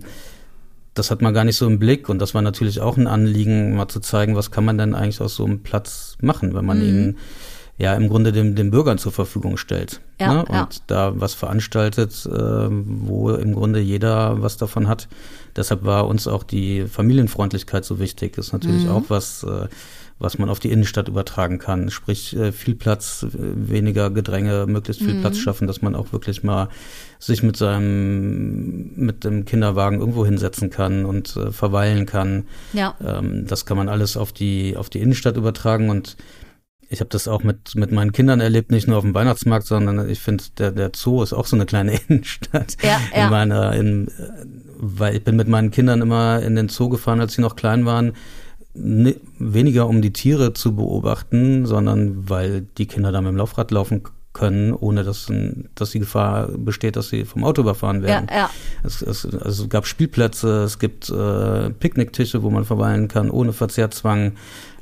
[0.96, 3.74] das hat man gar nicht so im Blick und das war natürlich auch ein Anliegen,
[3.74, 6.80] mal zu zeigen, was kann man denn eigentlich aus so einem Platz machen, wenn man
[6.80, 6.84] mhm.
[6.84, 7.18] ihn
[7.80, 10.02] ja im Grunde den, den Bürgern zur Verfügung stellt.
[10.20, 10.40] Ja, ne?
[10.46, 10.70] Und ja.
[10.88, 12.32] da was veranstaltet, äh,
[12.70, 15.08] wo im Grunde jeder was davon hat.
[15.56, 18.38] Deshalb war uns auch die Familienfreundlichkeit so wichtig.
[18.38, 18.92] Ist natürlich mhm.
[18.92, 19.68] auch was, äh,
[20.20, 21.90] was man auf die Innenstadt übertragen kann.
[21.90, 25.22] Sprich, äh, viel Platz, weniger Gedränge, möglichst viel mhm.
[25.22, 26.68] Platz schaffen, dass man auch wirklich mal
[27.18, 32.44] sich mit seinem, mit dem Kinderwagen irgendwo hinsetzen kann und äh, verweilen kann.
[32.74, 32.96] Ja.
[33.02, 36.18] Ähm, das kann man alles auf die, auf die Innenstadt übertragen und
[36.90, 40.10] ich habe das auch mit, mit meinen Kindern erlebt, nicht nur auf dem Weihnachtsmarkt, sondern
[40.10, 42.78] ich finde, der, der Zoo ist auch so eine kleine Innenstadt.
[42.82, 43.26] Ja, ja.
[43.26, 44.12] In meiner, in,
[44.78, 47.86] weil ich bin mit meinen Kindern immer in den Zoo gefahren, als sie noch klein
[47.86, 48.14] waren
[48.74, 53.72] ne, weniger um die Tiere zu beobachten, sondern weil die Kinder da mit dem Laufrad
[53.72, 54.04] laufen
[54.40, 55.28] können, ohne dass,
[55.76, 58.28] dass die Gefahr besteht, dass sie vom Auto überfahren werden.
[58.30, 58.50] Ja, ja.
[58.84, 63.52] Es, es, also es gab Spielplätze, es gibt äh, Picknicktische, wo man verweilen kann, ohne
[63.52, 64.34] Verzehrzwang.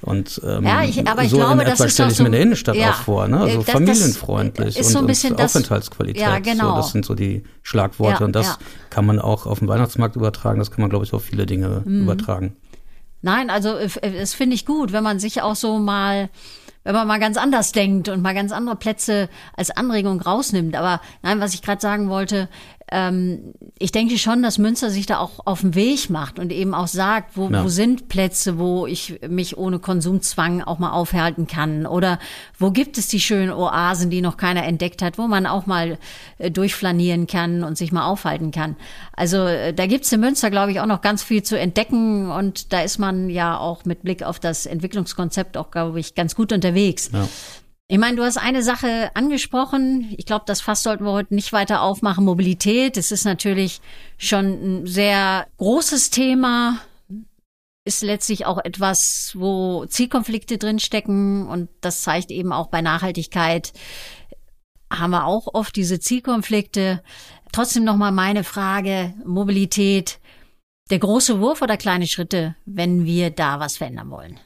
[0.01, 2.33] Und ähm, ja, ich, aber ich so glaube, in etwa stelle ich so, mir in
[2.33, 3.39] der Innenstadt ja, auch vor, ne?
[3.39, 6.21] Also das, familienfreundlich das ist so ein bisschen und, und Aufenthaltsqualität.
[6.21, 6.69] Ja, genau.
[6.69, 8.19] So, das sind so die Schlagworte.
[8.19, 8.57] Ja, und das ja.
[8.91, 11.81] kann man auch auf dem Weihnachtsmarkt übertragen, das kann man, glaube ich, auf viele Dinge
[11.83, 12.03] mhm.
[12.03, 12.55] übertragen.
[13.23, 16.29] Nein, also es finde ich gut, wenn man sich auch so mal,
[16.87, 20.73] wenn man mal ganz anders denkt und mal ganz andere Plätze als Anregung rausnimmt.
[20.77, 22.47] Aber nein, was ich gerade sagen wollte,
[22.89, 26.73] ähm, ich denke schon, dass Münster sich da auch auf den Weg macht und eben
[26.73, 27.63] auch sagt, wo, ja.
[27.63, 32.17] wo sind Plätze, wo ich mich ohne Konsumzwang auch mal aufhalten kann oder
[32.57, 35.97] wo gibt es die schönen Oasen, die noch keiner entdeckt hat, wo man auch mal
[36.37, 38.77] äh, durchflanieren kann und sich mal aufhalten kann.
[39.13, 42.71] Also äh, da gibt's in Münster, glaube ich, auch noch ganz viel zu entdecken und
[42.71, 46.53] da ist man ja auch mit Blick auf das Entwicklungskonzept auch, glaube ich, ganz gut
[46.53, 47.09] unterwegs.
[47.11, 47.27] Ja.
[47.89, 50.13] Ich meine, du hast eine Sache angesprochen.
[50.17, 52.25] Ich glaube, das Fass sollten wir heute nicht weiter aufmachen.
[52.25, 52.97] Mobilität.
[52.97, 53.79] Es ist natürlich
[54.17, 54.45] schon
[54.81, 56.79] ein sehr großes Thema.
[57.85, 61.47] Ist letztlich auch etwas, wo Zielkonflikte drinstecken.
[61.47, 63.71] Und das zeigt eben auch bei Nachhaltigkeit
[64.91, 67.03] haben wir auch oft diese Zielkonflikte.
[67.51, 69.13] Trotzdem nochmal meine Frage.
[69.25, 70.19] Mobilität.
[70.89, 74.39] Der große Wurf oder kleine Schritte, wenn wir da was verändern wollen?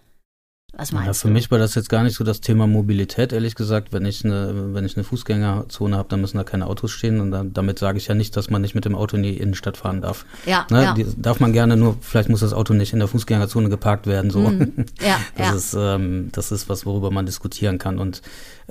[0.73, 1.34] Was meinst ja, für du?
[1.34, 3.91] mich war das jetzt gar nicht so das Thema Mobilität, ehrlich gesagt.
[3.91, 7.19] Wenn ich eine, wenn ich eine Fußgängerzone habe, dann müssen da keine Autos stehen.
[7.19, 9.38] Und dann, damit sage ich ja nicht, dass man nicht mit dem Auto in die
[9.38, 10.25] Innenstadt fahren darf.
[10.45, 10.84] Ja, ne?
[10.84, 10.93] ja.
[10.93, 14.31] Die, darf man gerne, nur vielleicht muss das Auto nicht in der Fußgängerzone geparkt werden.
[14.31, 14.49] So.
[14.49, 14.71] Mhm.
[15.01, 15.55] Ja, das ja.
[15.55, 17.97] ist, ähm, das ist was, worüber man diskutieren kann.
[17.97, 18.21] Und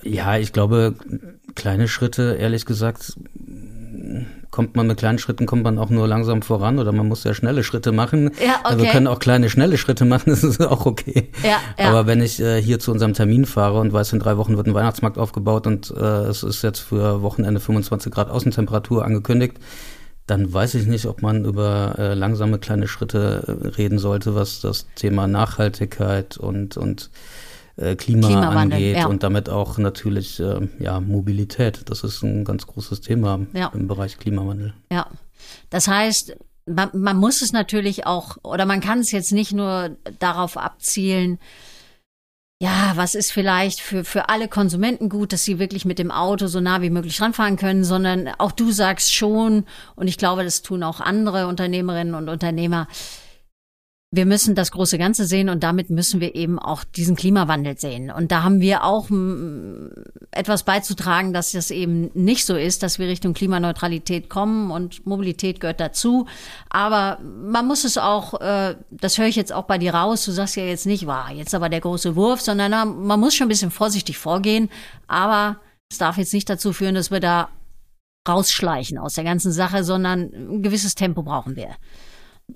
[0.02, 0.94] ja, ich glaube,
[1.54, 3.16] kleine Schritte, ehrlich gesagt,
[4.50, 7.34] kommt man mit kleinen Schritten, kommt man auch nur langsam voran oder man muss sehr
[7.34, 8.30] schnelle Schritte machen.
[8.44, 8.60] Ja, okay.
[8.64, 11.30] Also wir können auch kleine, schnelle Schritte machen, das ist auch okay.
[11.42, 11.90] Ja, ja.
[11.90, 14.66] Aber wenn ich äh, hier zu unserem Termin fahre und weiß, in drei Wochen wird
[14.66, 19.58] ein Weihnachtsmarkt aufgebaut und äh, es ist jetzt für Wochenende 25 Grad Außentemperatur angekündigt,
[20.26, 24.60] dann weiß ich nicht, ob man über äh, langsame kleine Schritte äh, reden sollte, was
[24.60, 27.10] das Thema Nachhaltigkeit und, und
[27.80, 29.06] äh, Klima angeht ja.
[29.06, 31.82] und damit auch natürlich äh, ja, Mobilität.
[31.86, 33.70] Das ist ein ganz großes Thema ja.
[33.74, 34.74] im Bereich Klimawandel.
[34.92, 35.06] Ja,
[35.70, 39.96] das heißt, man, man muss es natürlich auch, oder man kann es jetzt nicht nur
[40.18, 41.38] darauf abzielen,
[42.62, 46.46] ja, was ist vielleicht für, für alle Konsumenten gut, dass sie wirklich mit dem Auto
[46.46, 49.64] so nah wie möglich ranfahren können, sondern auch du sagst schon,
[49.96, 52.86] und ich glaube, das tun auch andere Unternehmerinnen und Unternehmer,
[54.12, 58.10] wir müssen das große Ganze sehen und damit müssen wir eben auch diesen Klimawandel sehen.
[58.10, 59.86] Und da haben wir auch mm,
[60.32, 65.60] etwas beizutragen, dass das eben nicht so ist, dass wir Richtung Klimaneutralität kommen und Mobilität
[65.60, 66.26] gehört dazu.
[66.70, 70.32] Aber man muss es auch, äh, das höre ich jetzt auch bei dir raus, du
[70.32, 73.50] sagst ja jetzt nicht, war jetzt aber der große Wurf, sondern man muss schon ein
[73.50, 74.70] bisschen vorsichtig vorgehen.
[75.06, 77.48] Aber es darf jetzt nicht dazu führen, dass wir da
[78.28, 81.76] rausschleichen aus der ganzen Sache, sondern ein gewisses Tempo brauchen wir.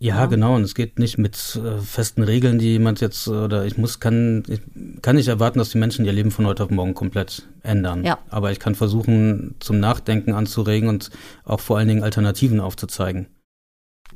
[0.00, 0.56] Ja, ja, genau.
[0.56, 4.42] Und es geht nicht mit äh, festen Regeln, die jemand jetzt oder ich muss kann
[4.48, 4.60] ich
[5.02, 8.04] kann nicht erwarten, dass die Menschen ihr Leben von heute auf morgen komplett ändern.
[8.04, 8.18] Ja.
[8.28, 11.10] Aber ich kann versuchen, zum Nachdenken anzuregen und
[11.44, 13.26] auch vor allen Dingen Alternativen aufzuzeigen.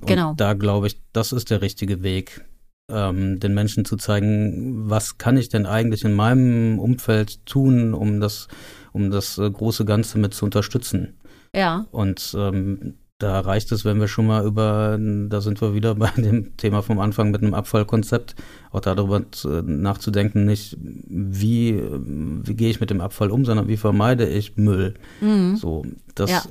[0.00, 0.34] Und genau.
[0.36, 2.44] Da glaube ich, das ist der richtige Weg,
[2.90, 8.20] ähm, den Menschen zu zeigen, was kann ich denn eigentlich in meinem Umfeld tun, um
[8.20, 8.48] das,
[8.92, 11.18] um das äh, große Ganze mit zu unterstützen.
[11.54, 11.86] Ja.
[11.90, 16.11] Und ähm, da reicht es, wenn wir schon mal über, da sind wir wieder bei
[16.16, 18.37] dem Thema vom Anfang mit einem Abfallkonzept,
[18.70, 19.22] auch darüber
[19.64, 24.94] nachzudenken, nicht wie, wie gehe ich mit dem Abfall um, sondern wie vermeide ich Müll.
[25.20, 25.57] Mhm.
[25.57, 26.31] So, das.
[26.31, 26.42] Ja.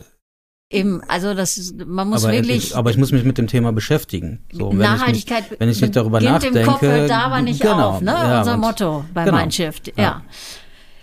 [0.70, 2.58] Eben, also das, man muss aber wirklich.
[2.58, 4.44] Ich, aber ich muss mich mit dem Thema beschäftigen.
[4.52, 5.46] So, wenn Nachhaltigkeit.
[5.46, 6.60] Ich nicht, wenn ich nicht darüber nachdenke.
[6.60, 8.12] Im Kopf hört da aber nicht genau, auf, ne?
[8.12, 9.88] Ja, Unser Motto bei genau, Mindshift.
[9.96, 10.04] Ja.
[10.04, 10.22] ja.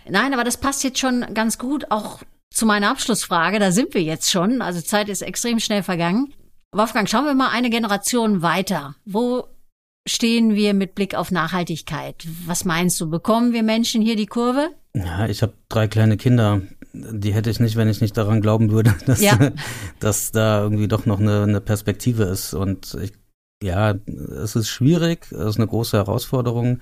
[0.07, 2.20] Nein, aber das passt jetzt schon ganz gut auch
[2.55, 6.33] zu meiner Abschlussfrage, da sind wir jetzt schon, also Zeit ist extrem schnell vergangen.
[6.73, 8.95] Wolfgang, schauen wir mal eine Generation weiter.
[9.05, 9.49] Wo
[10.07, 12.27] stehen wir mit Blick auf Nachhaltigkeit?
[12.47, 13.11] Was meinst du?
[13.11, 14.71] Bekommen wir Menschen hier die Kurve?
[14.95, 16.62] Ja, ich habe drei kleine Kinder.
[16.93, 19.37] Die hätte ich nicht, wenn ich nicht daran glauben würde, dass, ja.
[19.99, 22.55] dass da irgendwie doch noch eine, eine Perspektive ist.
[22.55, 23.12] Und ich,
[23.62, 23.95] ja,
[24.43, 26.81] es ist schwierig, es ist eine große Herausforderung.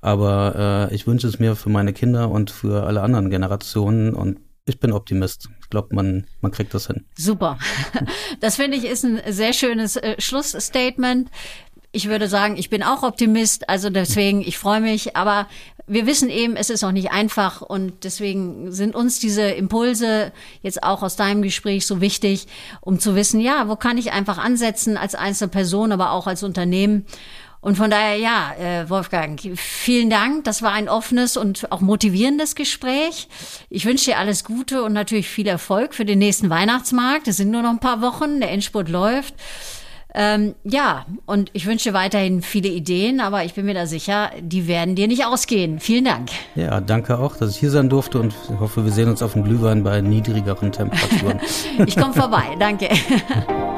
[0.00, 4.38] Aber äh, ich wünsche es mir für meine Kinder und für alle anderen Generationen und
[4.66, 5.48] ich bin Optimist.
[5.60, 7.04] Ich glaube, man, man kriegt das hin.
[7.16, 7.58] Super.
[8.40, 11.30] Das finde ich ist ein sehr schönes äh, Schlussstatement.
[11.92, 15.46] Ich würde sagen, ich bin auch Optimist, also deswegen, ich freue mich, aber
[15.86, 20.82] wir wissen eben, es ist auch nicht einfach und deswegen sind uns diese Impulse jetzt
[20.82, 22.48] auch aus deinem Gespräch so wichtig,
[22.80, 26.42] um zu wissen, ja, wo kann ich einfach ansetzen als einzelne Person, aber auch als
[26.42, 27.06] Unternehmen.
[27.64, 30.44] Und von daher, ja, äh, Wolfgang, vielen Dank.
[30.44, 33.26] Das war ein offenes und auch motivierendes Gespräch.
[33.70, 37.26] Ich wünsche dir alles Gute und natürlich viel Erfolg für den nächsten Weihnachtsmarkt.
[37.26, 39.34] Es sind nur noch ein paar Wochen, der Endspurt läuft.
[40.14, 44.68] Ähm, ja, und ich wünsche weiterhin viele Ideen, aber ich bin mir da sicher, die
[44.68, 45.80] werden dir nicht ausgehen.
[45.80, 46.28] Vielen Dank.
[46.54, 49.42] Ja, danke auch, dass ich hier sein durfte und hoffe, wir sehen uns auf dem
[49.42, 51.40] Glühwein bei niedrigeren Temperaturen.
[51.86, 52.90] ich komme vorbei, danke.